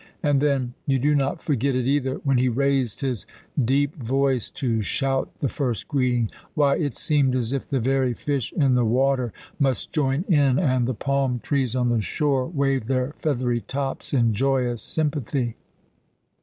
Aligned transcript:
And 0.23 0.41
then 0.41 0.73
you 0.87 0.97
do 0.97 1.13
not 1.13 1.43
forget 1.43 1.75
it 1.75 1.85
either 1.85 2.15
when 2.23 2.39
he 2.39 2.49
raised 2.49 3.01
his 3.01 3.27
deep 3.63 3.95
voice 3.97 4.49
to 4.49 4.81
shout 4.81 5.29
the 5.41 5.47
first 5.47 5.87
greeting, 5.87 6.31
why, 6.55 6.77
it 6.77 6.97
seemed 6.97 7.35
as 7.35 7.53
if 7.53 7.69
the 7.69 7.79
very 7.79 8.15
fish 8.15 8.51
in 8.51 8.73
the 8.73 8.83
water 8.83 9.31
must 9.59 9.93
join 9.93 10.23
in, 10.27 10.57
and 10.57 10.87
the 10.87 10.95
palm 10.95 11.39
trees 11.39 11.75
on 11.75 11.89
the 11.89 12.01
shore 12.01 12.47
wave 12.47 12.87
their 12.87 13.13
feathery 13.19 13.61
tops 13.61 14.11
in 14.11 14.33
joyous 14.33 14.81
sympathy. 14.81 15.55